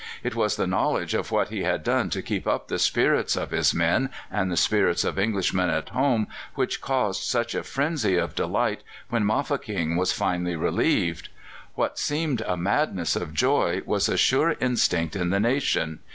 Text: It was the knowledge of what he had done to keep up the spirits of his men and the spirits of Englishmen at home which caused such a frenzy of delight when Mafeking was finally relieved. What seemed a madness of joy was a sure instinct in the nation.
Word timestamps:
It 0.23 0.33
was 0.35 0.55
the 0.55 0.65
knowledge 0.65 1.13
of 1.13 1.29
what 1.29 1.49
he 1.49 1.61
had 1.61 1.83
done 1.83 2.09
to 2.09 2.23
keep 2.23 2.47
up 2.47 2.69
the 2.69 2.79
spirits 2.79 3.35
of 3.35 3.51
his 3.51 3.71
men 3.71 4.09
and 4.31 4.51
the 4.51 4.57
spirits 4.57 5.03
of 5.03 5.19
Englishmen 5.19 5.69
at 5.69 5.89
home 5.89 6.27
which 6.55 6.81
caused 6.81 7.21
such 7.21 7.53
a 7.53 7.61
frenzy 7.61 8.15
of 8.17 8.33
delight 8.33 8.81
when 9.09 9.23
Mafeking 9.23 9.95
was 9.95 10.11
finally 10.11 10.55
relieved. 10.55 11.29
What 11.75 11.99
seemed 11.99 12.41
a 12.41 12.57
madness 12.57 13.15
of 13.15 13.35
joy 13.35 13.83
was 13.85 14.09
a 14.09 14.17
sure 14.17 14.55
instinct 14.59 15.15
in 15.15 15.29
the 15.29 15.39
nation. 15.39 15.99